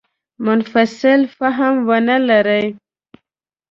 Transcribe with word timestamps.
منفصل 0.47 1.19
فهم 1.37 1.73
ونه 1.87 2.15
لري. 2.29 2.65